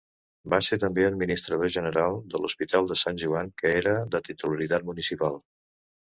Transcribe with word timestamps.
Va 0.51 0.59
ser 0.67 0.77
també 0.83 1.03
administrador 1.09 1.69
general 1.75 2.17
de 2.31 2.41
l'Hospital 2.45 2.89
de 2.93 2.99
Sant 3.03 3.21
Joan, 3.25 3.53
que 3.61 3.75
era 3.83 3.95
de 4.17 4.25
titularitat 4.31 4.91
municipal. 4.91 5.41